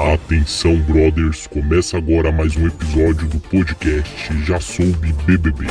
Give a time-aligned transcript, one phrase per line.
[0.00, 5.66] Atenção, brothers, começa agora mais um episódio do podcast Já Soube BBB.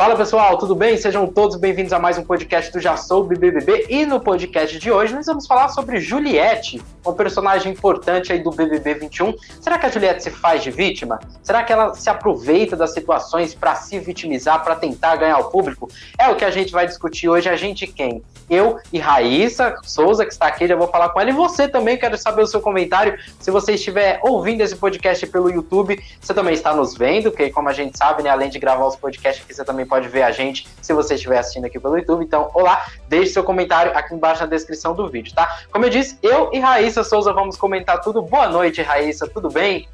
[0.00, 0.96] Fala pessoal, tudo bem?
[0.96, 3.84] Sejam todos bem-vindos a mais um podcast do Já Soube BBB.
[3.90, 8.50] E no podcast de hoje nós vamos falar sobre Juliette, um personagem importante aí do
[8.50, 9.34] BBB 21.
[9.60, 11.20] Será que a Juliette se faz de vítima?
[11.42, 15.86] Será que ela se aproveita das situações para se vitimizar, para tentar ganhar o público?
[16.18, 17.50] É o que a gente vai discutir hoje.
[17.50, 18.22] A gente quem?
[18.48, 21.28] Eu e Raíssa Souza, que está aqui, já vou falar com ela.
[21.28, 23.18] E você também, quero saber o seu comentário.
[23.38, 27.68] Se você estiver ouvindo esse podcast pelo YouTube, você também está nos vendo, que como
[27.68, 30.30] a gente sabe, né, além de gravar os podcasts aqui, você também pode ver a
[30.30, 32.24] gente se você estiver assistindo aqui pelo YouTube.
[32.24, 35.58] Então, olá, deixe seu comentário aqui embaixo na descrição do vídeo, tá?
[35.72, 38.22] Como eu disse, eu e Raíssa Souza vamos comentar tudo.
[38.22, 39.88] Boa noite, Raíssa, tudo bem?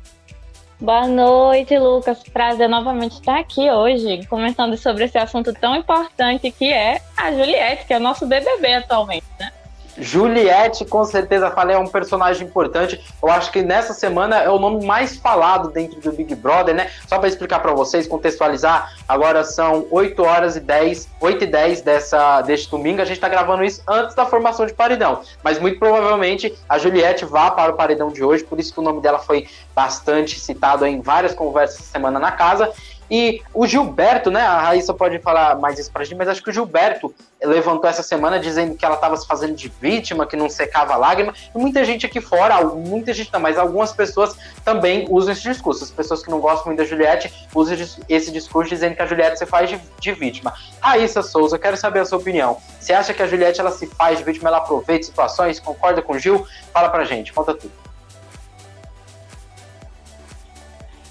[0.79, 2.23] Boa noite, Lucas.
[2.25, 7.87] Prazer novamente estar aqui hoje, comentando sobre esse assunto tão importante que é a Juliette,
[7.87, 9.51] que é o nosso BBB atualmente, né?
[9.99, 13.03] Juliette, com certeza, falei, é um personagem importante.
[13.23, 16.91] Eu acho que nessa semana é o nome mais falado dentro do Big Brother, né?
[17.07, 21.81] Só para explicar para vocês, contextualizar, agora são 8 horas e 10, 8 e 10
[21.83, 23.01] dessa, deste domingo.
[23.01, 25.23] A gente tá gravando isso antes da formação de paredão.
[25.43, 28.83] Mas muito provavelmente a Juliette vá para o paredão de hoje, por isso que o
[28.83, 32.73] nome dela foi bastante citado em várias conversas essa semana na casa.
[33.11, 34.41] E o Gilberto, né?
[34.41, 38.03] A Raíssa pode falar mais isso pra gente, mas acho que o Gilberto levantou essa
[38.03, 41.33] semana dizendo que ela estava se fazendo de vítima, que não secava lágrima.
[41.55, 45.85] E muita gente aqui fora, muita gente não, mas algumas pessoas também usam esse discurso.
[45.85, 47.77] As pessoas que não gostam muito da Juliette usam
[48.09, 50.53] esse discurso dizendo que a Juliette se faz de, de vítima.
[50.81, 52.59] Raíssa Souza, quero saber a sua opinião.
[52.81, 55.61] Você acha que a Juliette ela se faz de vítima, ela aproveita situações?
[55.61, 56.47] Concorda com o Gil?
[56.73, 57.86] Fala pra gente, conta tudo.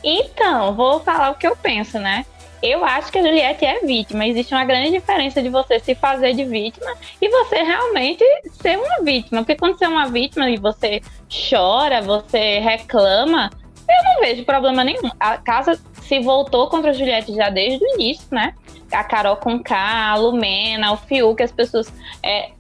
[0.07, 2.23] Então, vou falar o que eu penso, né?
[2.61, 4.27] Eu acho que a Juliette é vítima.
[4.27, 8.23] Existe uma grande diferença de você se fazer de vítima e você realmente
[8.61, 9.41] ser uma vítima.
[9.41, 11.01] Porque quando você é uma vítima e você
[11.49, 13.49] chora, você reclama,
[13.89, 15.09] eu não vejo problema nenhum.
[15.19, 18.53] A casa se voltou contra a Juliette já desde o início, né?
[18.91, 19.75] A Carol com K,
[20.11, 22.51] a Lumena, o Fiuk, as pessoas é,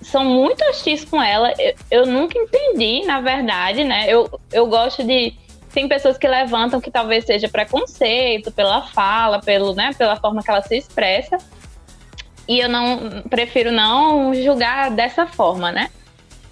[0.00, 1.52] são muito hostis com ela.
[1.58, 4.06] Eu, eu, nunca entendi, na verdade, né?
[4.08, 5.34] Eu, eu gosto de
[5.72, 10.50] tem pessoas que levantam que talvez seja preconceito pela fala, pelo, né, pela forma que
[10.50, 11.38] ela se expressa.
[12.46, 15.90] E eu não prefiro não julgar dessa forma, né?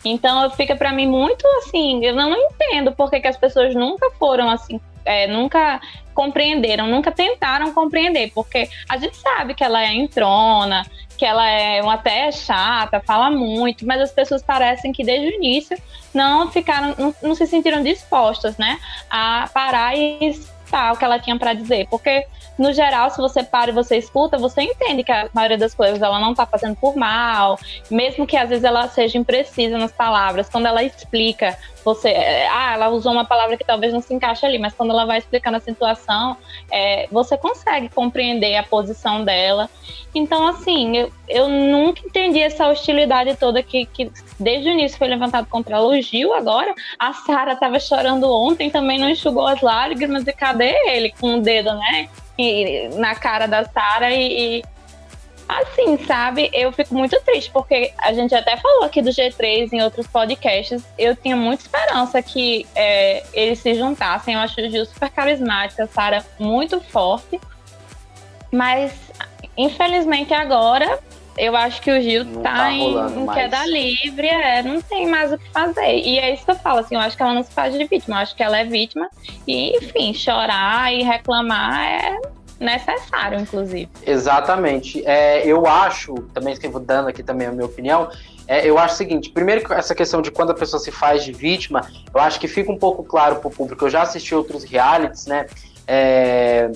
[0.05, 4.49] Então fica para mim muito assim, eu não entendo porque que as pessoas nunca foram
[4.49, 5.81] assim, é, nunca
[6.15, 10.85] compreenderam, nunca tentaram compreender, porque a gente sabe que ela é entrona,
[11.21, 15.37] que ela é uma até chata, fala muito, mas as pessoas parecem que desde o
[15.37, 15.77] início
[16.15, 21.19] não ficaram, não, não se sentiram dispostas, né, a parar e escutar o que ela
[21.19, 22.27] tinha para dizer, porque
[22.61, 26.03] no geral, se você para e você escuta, você entende que a maioria das coisas
[26.03, 27.59] ela não tá fazendo por mal,
[27.91, 32.75] mesmo que às vezes ela seja imprecisa nas palavras, quando ela explica você, é, ah,
[32.75, 35.57] ela usou uma palavra que talvez não se encaixe ali, mas quando ela vai explicando
[35.57, 36.37] a situação,
[36.71, 39.69] é, você consegue compreender a posição dela.
[40.15, 45.09] Então, assim, eu, eu nunca entendi essa hostilidade toda que, que desde o início foi
[45.09, 45.87] levantado contra ela.
[45.87, 50.75] O Gil agora, a Sara estava chorando ontem, também não enxugou as lágrimas, e cadê
[50.87, 52.09] ele com o dedo, né?
[52.97, 54.63] Na cara da Sara e, e
[55.51, 59.83] Assim, sabe, eu fico muito triste, porque a gente até falou aqui do G3 em
[59.83, 60.85] outros podcasts.
[60.97, 64.35] Eu tinha muita esperança que é, eles se juntassem.
[64.35, 67.41] Eu acho o Gil super carismática, a Sara muito forte.
[68.53, 68.93] Mas,
[69.57, 71.01] infelizmente, agora
[71.37, 75.33] eu acho que o Gil não tá, tá em, queda livre, é, não tem mais
[75.33, 75.97] o que fazer.
[75.97, 77.85] E é isso que eu falo, assim, eu acho que ela não se faz de
[77.85, 79.09] vítima, eu acho que ela é vítima.
[79.47, 82.19] E, enfim, chorar e reclamar é
[82.59, 83.89] necessário, inclusive.
[84.07, 85.03] Exatamente.
[85.07, 88.11] É, eu acho, também vou dando aqui também a minha opinião,
[88.47, 91.33] é, eu acho o seguinte, primeiro essa questão de quando a pessoa se faz de
[91.33, 93.85] vítima, eu acho que fica um pouco claro para o público.
[93.85, 95.47] Eu já assisti outros realities, né?
[95.87, 96.71] É,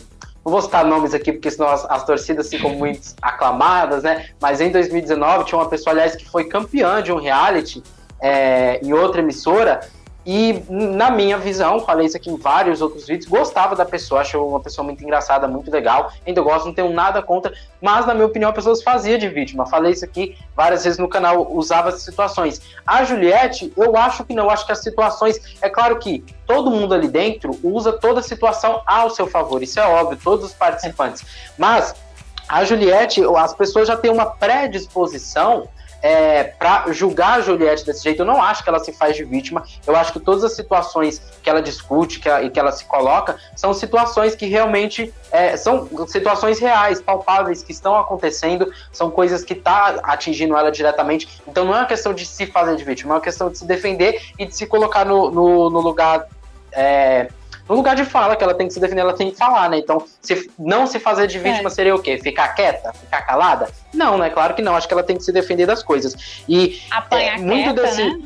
[0.45, 4.29] não vou citar nomes aqui, porque senão as, as, torcidas ficam muito aclamadas, né?
[4.41, 7.83] Mas em 2019 tinha uma pessoa, aliás, que foi campeã de um reality
[8.21, 9.81] é, em outra emissora,
[10.27, 14.49] e na minha visão, falei isso aqui em vários outros vídeos, gostava da pessoa, achou
[14.49, 18.27] uma pessoa muito engraçada, muito legal, ainda gosto, não tenho nada contra, mas na minha
[18.27, 19.67] opinião a pessoa se fazia de vítima.
[19.67, 22.63] Falei isso aqui várias vezes no canal, usava as situações.
[22.87, 26.95] A Juliette, eu acho que não, acho que as situações, é claro que todo mundo
[26.95, 31.23] ali dentro usa toda a situação ao seu favor, isso é óbvio, todos os participantes.
[31.59, 31.95] Mas
[32.49, 35.69] a Juliette, as pessoas já têm uma predisposição
[36.05, 38.21] é, para julgar a Juliette desse jeito.
[38.21, 39.65] Eu não acho que ela se faz de vítima.
[39.87, 43.37] Eu acho que todas as situações que ela discute que e que ela se coloca
[43.57, 49.55] são situações que realmente é, são situações reais, palpáveis, que estão acontecendo, são coisas que
[49.55, 51.41] tá atingindo ela diretamente.
[51.49, 53.67] Então não é uma questão de se fazer de vítima, é uma questão de se
[53.67, 56.27] defender e de se colocar no, no, no lugar.
[56.71, 57.29] É,
[57.69, 59.79] no lugar de fala, que ela tem que se defender, ela tem que falar, né?
[59.79, 61.71] Então, se não se fazer de vítima é.
[61.71, 62.19] seria o quê?
[62.19, 62.93] Ficar quieta?
[62.93, 63.69] Ficar calada?
[63.93, 64.29] Não, né?
[64.29, 64.77] Claro que não.
[64.77, 66.43] Acho que ela tem que se defender das coisas.
[66.49, 68.05] E Apanhar é, muito quieta, desse.
[68.05, 68.23] Né?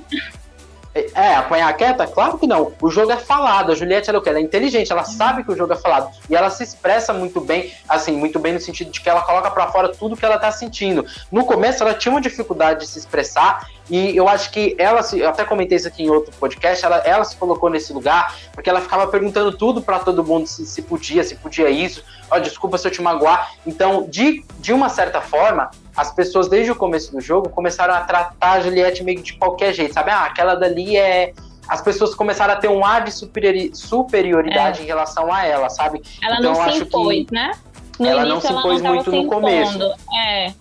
[1.15, 2.07] É, apanhar quieta?
[2.07, 2.73] Claro que não.
[2.81, 3.73] O jogo é falado.
[3.73, 6.11] A Juliette, ela, é ela é inteligente, ela sabe que o jogo é falado.
[6.29, 9.51] E ela se expressa muito bem, assim, muito bem no sentido de que ela coloca
[9.51, 11.05] para fora tudo que ela tá sentindo.
[11.31, 13.69] No começo, ela tinha uma dificuldade de se expressar.
[13.91, 17.25] E eu acho que ela, eu até comentei isso aqui em outro podcast, ela, ela
[17.25, 21.25] se colocou nesse lugar, porque ela ficava perguntando tudo para todo mundo se, se podia,
[21.25, 22.05] se podia isso.
[22.31, 23.53] Ó, oh, desculpa se eu te magoar.
[23.67, 28.01] Então, de, de uma certa forma, as pessoas desde o começo do jogo começaram a
[28.03, 30.13] tratar a Juliette meio de qualquer jeito, sabe?
[30.13, 31.33] Ah, aquela dali é.
[31.69, 34.85] As pessoas começaram a ter um ar de superiori superioridade é.
[34.85, 36.01] em relação a ela, sabe?
[36.23, 37.51] Ela então, não se impôs, né?
[37.99, 39.93] No ela não se impôs muito no começo.
[40.25, 40.55] É.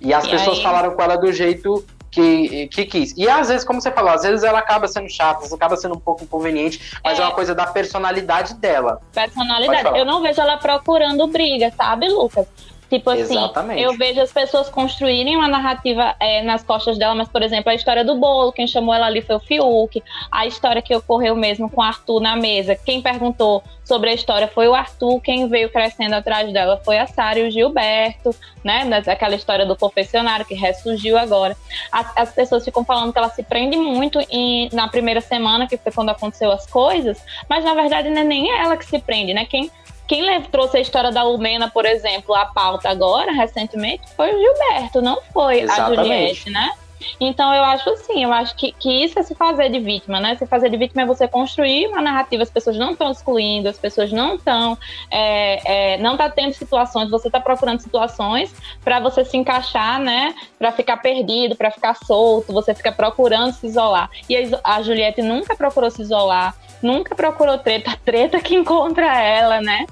[0.00, 0.62] E as e pessoas aí...
[0.64, 3.14] falaram com ela do jeito que, que quis.
[3.18, 6.00] E às vezes, como você falou, às vezes ela acaba sendo chata, acaba sendo um
[6.00, 9.02] pouco inconveniente, mas é, é uma coisa da personalidade dela.
[9.12, 9.98] Personalidade.
[9.98, 12.46] Eu não vejo ela procurando briga, sabe, Lucas?
[12.90, 13.80] Tipo assim, Exatamente.
[13.80, 17.74] eu vejo as pessoas construírem uma narrativa é, nas costas dela, mas, por exemplo, a
[17.74, 21.70] história do bolo, quem chamou ela ali foi o Fiuk, a história que ocorreu mesmo
[21.70, 25.70] com o Arthur na mesa, quem perguntou sobre a história foi o Arthur, quem veio
[25.70, 28.34] crescendo atrás dela foi a Sara e o Gilberto,
[28.64, 28.82] né?
[29.06, 31.56] Aquela história do confessionário que ressurgiu agora.
[31.92, 35.76] As, as pessoas ficam falando que ela se prende muito em, na primeira semana, que
[35.76, 39.32] foi quando aconteceu as coisas, mas na verdade não é nem ela que se prende,
[39.32, 39.44] né?
[39.44, 39.70] Quem
[40.10, 45.00] quem trouxe a história da Lumena, por exemplo, à pauta agora, recentemente, foi o Gilberto,
[45.00, 46.00] não foi Exatamente.
[46.00, 46.72] a Juliette, né?
[47.20, 50.34] Então eu acho assim, eu acho que, que isso é se fazer de vítima, né?
[50.36, 53.78] Se fazer de vítima é você construir uma narrativa, as pessoas não estão excluindo, as
[53.78, 54.76] pessoas não estão,
[55.10, 58.54] é, é, não tá tendo situações, você está procurando situações
[58.84, 60.34] para você se encaixar, né?
[60.58, 64.10] Para ficar perdido, para ficar solto, você fica procurando se isolar.
[64.28, 69.60] E a, a Juliette nunca procurou se isolar nunca procurou treta, treta que encontra ela,
[69.60, 69.86] né?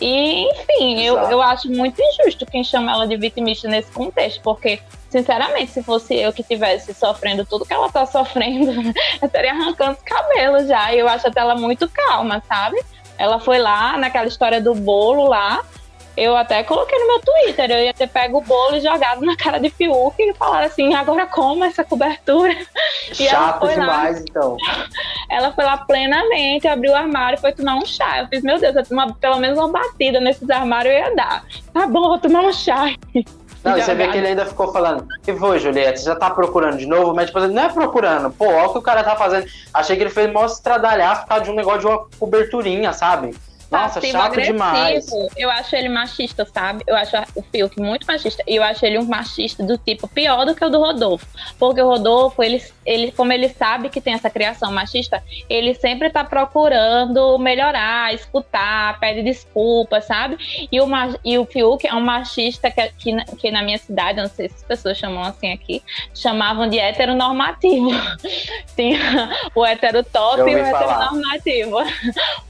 [0.00, 4.80] E, enfim, eu, eu acho muito injusto quem chama ela de vitimista nesse contexto, porque,
[5.14, 8.72] sinceramente, se fosse eu que estivesse sofrendo tudo que ela tá sofrendo,
[9.22, 10.92] eu estaria arrancando os cabelos já.
[10.92, 12.82] E eu acho até ela muito calma, sabe?
[13.16, 15.62] Ela foi lá naquela história do bolo lá,
[16.16, 19.36] eu até coloquei no meu Twitter, eu ia ter pego o bolo e jogado na
[19.36, 22.54] cara de Fiuk e falar assim, agora como essa cobertura?
[23.10, 24.56] E Chato demais, lá, então.
[25.28, 28.20] Ela foi lá plenamente, abriu o armário e foi tomar um chá.
[28.20, 31.44] Eu fiz, meu Deus, uma, pelo menos uma batida nesses armários eu ia dar.
[31.72, 32.94] Tá bom, vou tomar um chá.
[33.64, 36.76] Não, você vê que ele ainda ficou falando, que foi, Juliette, você já tá procurando
[36.76, 39.46] de novo, mas tipo, não é procurando, pô, olha o que o cara tá fazendo.
[39.72, 43.34] Achei que ele fez mó estradalhaço por causa de um negócio de uma coberturinha, sabe?
[43.70, 44.52] Nossa, passivo chato agressivo.
[44.52, 45.06] Demais.
[45.36, 46.84] Eu acho ele machista, sabe?
[46.86, 48.42] Eu acho o Fiuk muito machista.
[48.46, 51.26] E eu acho ele um machista do tipo pior do que o do Rodolfo.
[51.58, 56.10] Porque o Rodolfo, ele, ele como ele sabe que tem essa criação machista, ele sempre
[56.10, 60.36] tá procurando melhorar, escutar, pede desculpa, sabe?
[60.70, 60.88] E o,
[61.24, 64.56] e o Fiuk é um machista que, que, que na minha cidade, não sei se
[64.56, 65.82] as pessoas chamam assim aqui,
[66.14, 67.90] chamavam de heteronormativo.
[68.76, 71.76] Tinha o heterotop e o heteronormativo.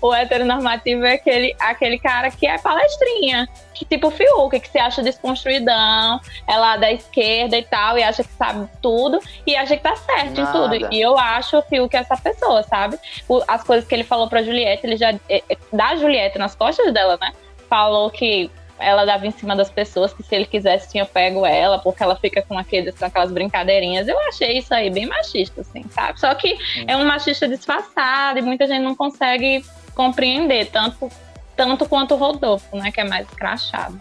[0.00, 6.20] O heteronormativo aquele, aquele cara que é palestrinha, que tipo Fiuk, que se acha desconstruidão,
[6.46, 9.96] é lá da esquerda e tal, e acha que sabe tudo, e acha que tá
[9.96, 10.40] certo Nada.
[10.40, 10.94] em tudo.
[10.94, 12.98] E eu acho o Fiuk essa pessoa, sabe?
[13.28, 15.10] O, as coisas que ele falou pra Juliette, ele já.
[15.28, 17.32] É, é, da Juliette nas costas dela, né?
[17.68, 21.78] Falou que ela dava em cima das pessoas, que se ele quisesse tinha pego ela,
[21.78, 24.08] porque ela fica com, aqueles, com aquelas brincadeirinhas.
[24.08, 26.18] Eu achei isso aí bem machista, assim, sabe?
[26.18, 26.84] Só que hum.
[26.86, 31.10] é um machista disfarçado e muita gente não consegue compreender, tanto,
[31.56, 32.90] tanto quanto o Rodolfo, né?
[32.90, 34.00] Que é mais crachado.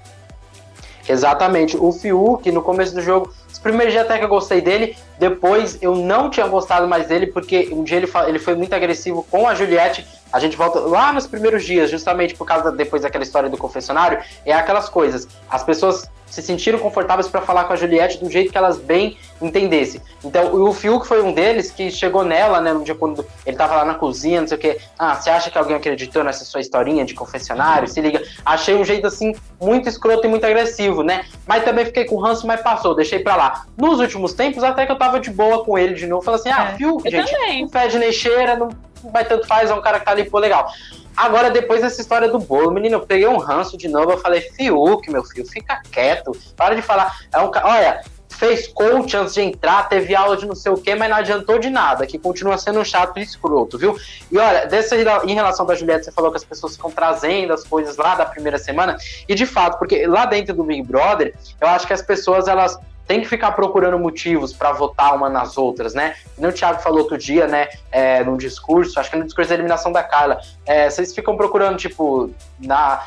[1.07, 1.77] Exatamente.
[1.77, 5.77] O Fiuk, no começo do jogo, os primeiros dias até que eu gostei dele, depois
[5.82, 9.48] eu não tinha gostado mais dele, porque um dia ele, ele foi muito agressivo com
[9.48, 10.05] a Juliette.
[10.32, 14.20] A gente volta lá nos primeiros dias, justamente por causa depois daquela história do confessionário,
[14.46, 15.27] é aquelas coisas.
[15.50, 19.15] As pessoas se sentiram confortáveis para falar com a Juliette do jeito que elas bem
[19.39, 20.01] entendessem.
[20.25, 23.75] Então, o Fiuk foi um deles que chegou nela, né, no dia quando ele tava
[23.75, 24.79] lá na cozinha, não sei o quê.
[24.98, 27.88] Ah, você acha que alguém acreditou nessa sua historinha de confessionário?
[27.88, 28.24] Se liga.
[28.43, 31.24] Achei um jeito, assim, muito escroto e muito agressivo, né?
[31.46, 33.65] Mas também fiquei com ranço, mas passou, deixei pra lá.
[33.77, 36.24] Nos últimos tempos, até que eu tava de boa com ele de novo.
[36.24, 37.62] Falei assim, ah, é, Fiuk, gente, também.
[37.63, 38.69] não fede nem cheira, não
[39.12, 40.72] vai tanto faz, é um cara que tá ali, pô, legal.
[41.15, 44.12] Agora, depois dessa história do bolo, menino, eu peguei um ranço de novo.
[44.12, 46.31] Eu falei, Fiuk, meu filho, fica quieto.
[46.55, 47.15] Para de falar.
[47.31, 50.95] É um, olha, fez coach antes de entrar, teve aula de não sei o quê,
[50.95, 53.95] mas não adiantou de nada, que continua sendo um chato e escroto, viu?
[54.31, 57.63] E olha, dessa, em relação da Juliette, você falou que as pessoas ficam trazendo as
[57.63, 61.67] coisas lá da primeira semana, e de fato, porque lá dentro do Big Brother, eu
[61.67, 65.93] acho que as pessoas, elas têm que ficar procurando motivos para votar uma nas outras,
[65.93, 66.15] né?
[66.38, 69.91] O Thiago falou outro dia, né, é, num discurso, acho que no discurso da eliminação
[69.91, 73.05] da Carla, é, vocês ficam procurando, tipo, na,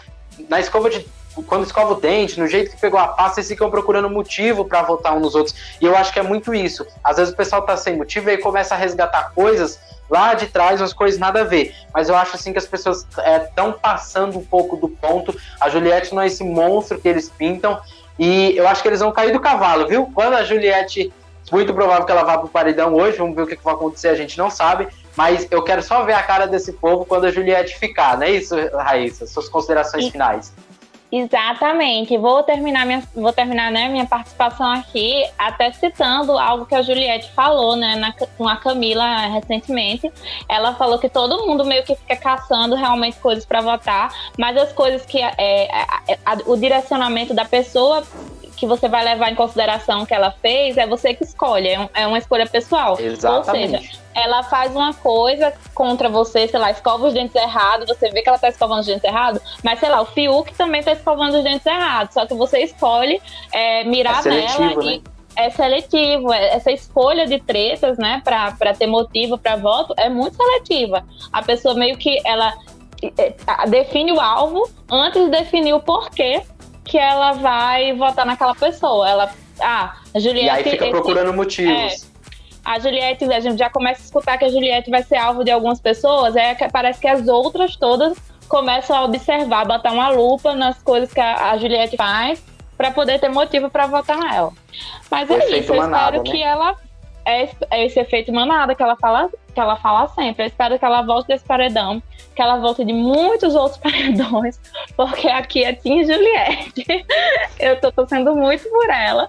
[0.49, 1.07] na escova de
[1.47, 4.83] quando escova o dente, no jeito que pegou a pasta, eles ficam procurando motivo para
[4.83, 5.55] votar uns nos outros.
[5.81, 6.87] E eu acho que é muito isso.
[7.05, 10.47] Às vezes o pessoal tá sem motivo e aí começa a resgatar coisas lá de
[10.47, 11.75] trás, umas coisas nada a ver.
[11.93, 13.07] Mas eu acho assim que as pessoas
[13.45, 15.37] estão é, passando um pouco do ponto.
[15.61, 17.79] A Juliette não é esse monstro que eles pintam.
[18.19, 20.11] E eu acho que eles vão cair do cavalo, viu?
[20.15, 21.13] Quando a Juliette,
[21.53, 24.09] muito provável que ela vá pro paredão hoje, vamos ver o que, que vai acontecer,
[24.09, 24.89] a gente não sabe.
[25.17, 28.31] Mas eu quero só ver a cara desse povo quando a Juliette ficar, não é
[28.31, 29.27] isso, Raíssa?
[29.27, 30.11] Suas considerações e...
[30.11, 30.53] finais.
[31.11, 32.17] Exatamente.
[32.19, 37.31] Vou terminar minha, vou terminar né, minha participação aqui até citando algo que a Juliette
[37.33, 40.13] falou, né, na, com a Camila recentemente.
[40.49, 44.73] Ela falou que todo mundo meio que fica caçando realmente coisas para votar, mas as
[44.73, 45.69] coisas que é, é,
[46.25, 48.03] a, o direcionamento da pessoa
[48.57, 52.07] que você vai levar em consideração que ela fez é você que escolhe, é, é
[52.07, 52.99] uma escolha pessoal.
[52.99, 53.75] Exatamente.
[53.75, 58.11] Ou seja, ela faz uma coisa contra você, sei lá, escova os dentes errados, você
[58.11, 60.93] vê que ela tá escovando os dentes errados, mas sei lá, o Fiuk também tá
[60.93, 63.21] escovando os dentes errados, só que você escolhe
[63.53, 64.85] é, mirar é nela né?
[64.85, 66.33] e é seletivo.
[66.33, 71.05] É, essa escolha de tretas, né, para ter motivo para voto é muito seletiva.
[71.33, 72.55] A pessoa meio que ela
[73.69, 76.43] define o alvo antes de definir o porquê
[76.87, 79.09] que ela vai votar naquela pessoa.
[79.09, 80.47] Ela, ah, a Juliette.
[80.47, 81.73] E aí fica procurando esse, motivos.
[81.73, 82.17] É,
[82.65, 85.51] a Juliette, a gente já começa a escutar que a Juliette vai ser alvo de
[85.51, 88.17] algumas pessoas, é que parece que as outras todas
[88.49, 92.43] começam a observar, botar uma lupa nas coisas que a, a Juliette faz
[92.77, 94.53] para poder ter motivo para votar nela.
[95.11, 96.31] Mas é isso, eu manada, espero né?
[96.31, 96.77] que ela
[97.27, 100.45] é, é esse efeito manada que ela fala que ela fala sempre.
[100.45, 102.03] Eu espero que ela volte desse paredão,
[102.35, 104.61] que ela volte de muitos outros paredões,
[104.97, 106.85] porque aqui é Tim Juliette.
[107.59, 109.29] eu tô torcendo muito por ela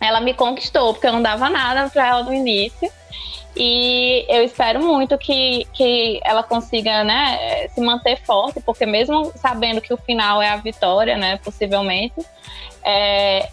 [0.00, 2.90] ela me conquistou, porque eu não dava nada para ela no início.
[3.54, 9.80] E eu espero muito que, que ela consiga né, se manter forte, porque mesmo sabendo
[9.80, 12.14] que o final é a vitória, né, possivelmente,
[12.82, 13.48] é,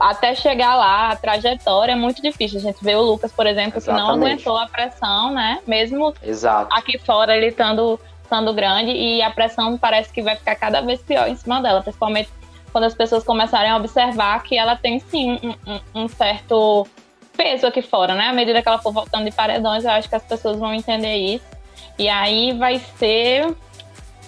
[0.00, 2.58] até chegar lá, a trajetória é muito difícil.
[2.58, 4.04] A gente vê o Lucas, por exemplo, Exatamente.
[4.04, 5.60] que não aguentou a pressão, né?
[5.66, 6.68] Mesmo Exato.
[6.72, 11.00] aqui fora ele estando, estando grande, e a pressão parece que vai ficar cada vez
[11.00, 12.28] pior em cima dela, principalmente
[12.72, 16.86] quando as pessoas começarem a observar que ela tem sim um, um, um certo
[17.34, 18.28] peso aqui fora, né?
[18.28, 21.14] À medida que ela for voltando de paredões, eu acho que as pessoas vão entender
[21.16, 21.44] isso.
[21.98, 23.54] E aí vai ser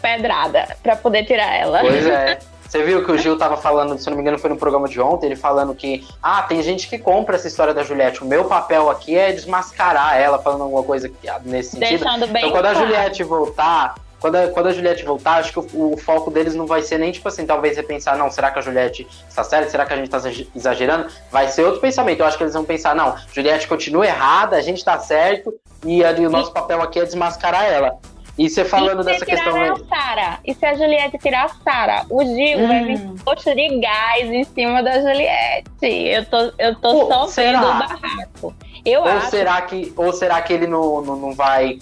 [0.01, 1.81] pedrada para poder tirar ela.
[1.81, 2.39] Pois é.
[2.69, 5.01] Você viu que o Gil tava falando, se não me engano, foi no programa de
[5.01, 8.23] ontem, ele falando que, ah, tem gente que compra essa história da Juliette.
[8.23, 11.11] O meu papel aqui é desmascarar ela, falando alguma coisa
[11.45, 11.89] nesse sentido.
[11.89, 15.59] Deixando bem então, quando a Juliette voltar, quando a, quando a Juliette voltar, acho que
[15.59, 18.59] o, o, foco deles não vai ser nem, tipo assim, talvez repensar, não, será que
[18.59, 19.71] a Juliette está certa?
[19.71, 21.09] Será que a gente está exagerando?
[21.31, 22.21] Vai ser outro pensamento.
[22.21, 26.05] Eu acho que eles vão pensar, não, Juliette continua errada, a gente está certo, e
[26.05, 27.99] ali, o nosso papel aqui é desmascarar ela.
[28.39, 29.73] E você falando e dessa questão.
[29.73, 30.39] A Sarah?
[30.47, 32.07] E se a Juliette tirar a Sara?
[32.09, 32.69] O Gil hum.
[32.69, 33.17] vai vir hum.
[33.25, 35.67] poxa de gás em cima da Juliette.
[35.83, 38.55] Eu tô, eu tô Pô, só vendo o barraco.
[38.85, 39.31] Eu ou acho.
[39.31, 41.79] Será que, ou será que ele não, não, não vai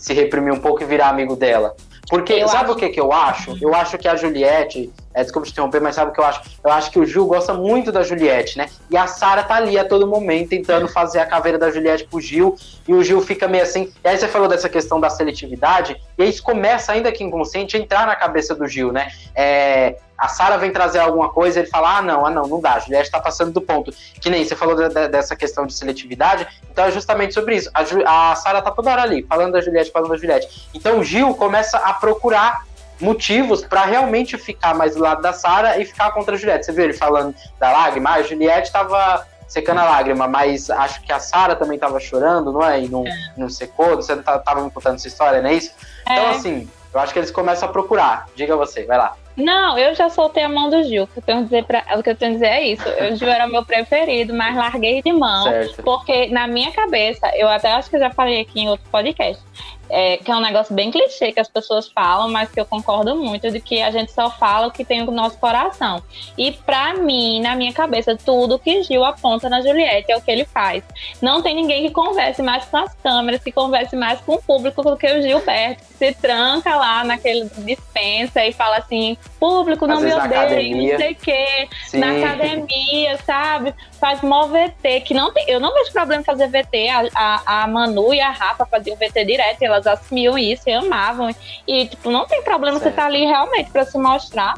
[0.00, 1.76] se reprimir um pouco e virar amigo dela.
[2.08, 2.72] Porque, eu sabe acho...
[2.72, 3.56] o que, que eu acho?
[3.60, 6.42] Eu acho que a Juliette, é, desculpa te interromper, mas sabe o que eu acho?
[6.62, 8.68] Eu acho que o Gil gosta muito da Juliette, né?
[8.88, 12.20] E a Sara tá ali a todo momento tentando fazer a caveira da Juliette pro
[12.20, 13.92] Gil, e o Gil fica meio assim.
[14.04, 17.76] E aí você falou dessa questão da seletividade, e aí isso começa, ainda que inconsciente,
[17.76, 19.10] a entrar na cabeça do Gil, né?
[19.34, 22.74] É, a Sara vem trazer alguma coisa, ele fala: ah, não, ah, não, não dá,
[22.74, 23.92] a Juliette está passando do ponto.
[24.20, 27.68] Que nem você falou de, de, dessa questão de seletividade, então é justamente sobre isso.
[27.74, 30.68] A, a Sara tá toda hora ali, falando da Juliette, falando da Juliette.
[30.72, 32.64] Então o Gil começa a procurar
[33.00, 36.66] motivos para realmente ficar mais do lado da Sara e ficar contra a Juliette.
[36.66, 38.10] Você viu ele falando da lágrima?
[38.10, 42.52] Ah, a Juliette estava secando a lágrima, mas acho que a Sara também estava chorando,
[42.52, 42.80] não é?
[42.80, 43.12] E não, é.
[43.36, 45.72] não secou, você estava me contando essa história, não é isso?
[46.02, 46.18] Então, é.
[46.20, 48.26] Então, assim, eu acho que eles começam a procurar.
[48.36, 49.16] Diga você, vai lá.
[49.40, 51.04] Não, eu já soltei a mão do Gil.
[51.04, 52.84] O que eu tenho a dizer, pra, o que eu tenho a dizer é isso.
[52.88, 55.44] O Gil era meu preferido, mas larguei de mão.
[55.44, 55.82] Certo.
[55.82, 59.42] Porque na minha cabeça, eu até acho que eu já falei aqui em outro podcast
[59.90, 63.16] é, que é um negócio bem clichê que as pessoas falam, mas que eu concordo
[63.16, 66.02] muito, de que a gente só fala o que tem no nosso coração.
[66.38, 70.30] E para mim, na minha cabeça, tudo que Gil aponta na Juliette é o que
[70.30, 70.84] ele faz.
[71.20, 74.82] Não tem ninguém que converse mais com as câmeras, que converse mais com o público
[74.82, 80.00] do que o Gilberto, que se tranca lá naquele dispensa e fala assim: público não
[80.00, 83.74] me odeia, não sei o quê, na academia, sabe?
[84.00, 87.62] Faz mó VT, que não tem, eu não vejo problema em fazer VT, a, a,
[87.62, 91.34] a Manu e a Rafa faziam VT direto, elas assumiam isso e amavam,
[91.66, 92.84] e tipo, não tem problema certo.
[92.84, 94.54] você estar tá ali realmente para se mostrar,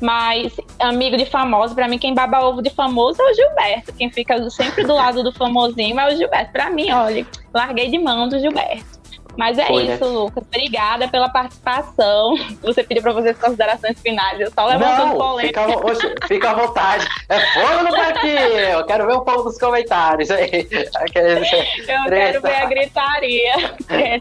[0.00, 3.92] mas amigo de famoso, para mim, quem baba ovo de famoso é o Gilberto.
[3.92, 6.52] Quem fica sempre do lado do famosinho é o Gilberto.
[6.52, 8.99] Para mim, olha, larguei de mão do Gilberto.
[9.36, 10.10] Mas é Foi, isso, né?
[10.10, 10.44] Lucas.
[10.46, 12.34] Obrigada pela participação.
[12.62, 14.40] Você pediu para fazer as considerações finais.
[14.40, 15.66] Eu só levantando polêmica.
[15.66, 17.06] Fica, oxe, fica à vontade.
[17.28, 18.32] É fogo no parquinho.
[18.32, 20.30] Eu quero ver o povo dos comentários.
[20.30, 20.68] Aí.
[20.70, 23.54] Eu quero ver a gritaria
[23.88, 24.20] é.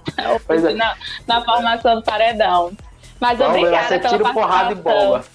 [0.73, 0.95] na,
[1.27, 2.71] na formação do paredão.
[3.19, 5.25] Mas Vamos obrigada você pela tira porrada e bomba.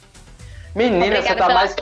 [0.74, 1.76] Menina, você tá mais.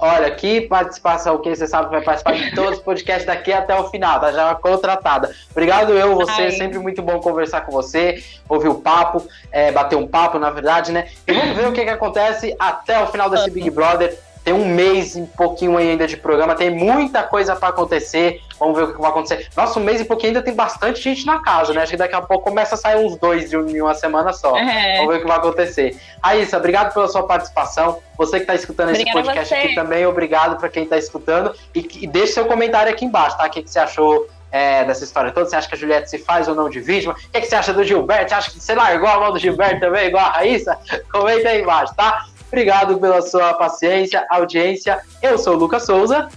[0.00, 3.74] Olha, que participação que você sabe que vai participar de todos os podcasts daqui até
[3.74, 4.30] o final, tá?
[4.30, 5.34] Já contratada.
[5.50, 6.50] Obrigado eu, você, Ai.
[6.52, 10.92] sempre muito bom conversar com você, ouvir o papo, é, bater um papo, na verdade,
[10.92, 11.08] né?
[11.26, 14.16] E vamos ver o que, que acontece até o final desse Big Brother.
[14.44, 18.40] Tem um mês e pouquinho ainda de programa, tem muita coisa para acontecer.
[18.58, 19.48] Vamos ver o que vai acontecer.
[19.56, 21.82] Nossa, um mês e pouquinho ainda tem bastante gente na casa, né?
[21.82, 24.56] Acho que daqui a pouco começa a sair uns dois em uma semana só.
[24.56, 24.96] É.
[24.96, 25.96] Vamos ver o que vai acontecer.
[26.22, 27.98] Raíssa, obrigado pela sua participação.
[28.16, 31.54] Você que está escutando Obrigada esse podcast aqui também, obrigado para quem está escutando.
[31.74, 33.46] E, e deixe seu comentário aqui embaixo, tá?
[33.46, 35.48] O que, que você achou é, dessa história toda?
[35.48, 37.12] Você acha que a Juliette se faz ou não de vítima?
[37.12, 38.30] O que, que você acha do Gilberto?
[38.30, 40.78] Você acha que você largou a mão do Gilberto também, igual a Raíssa?
[41.12, 42.26] Comenta aí embaixo, tá?
[42.48, 45.00] Obrigado pela sua paciência, audiência.
[45.22, 46.28] Eu sou o Lucas Souza.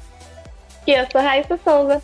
[0.86, 2.02] E eu sou a Raíssa Souza.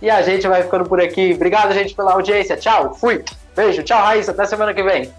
[0.00, 1.32] E a gente vai ficando por aqui.
[1.34, 2.56] Obrigado, gente, pela audiência.
[2.56, 3.24] Tchau, fui.
[3.54, 4.32] Beijo, tchau, Raíssa.
[4.32, 5.10] Até semana que vem.